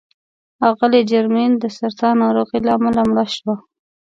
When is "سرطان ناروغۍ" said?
1.77-2.59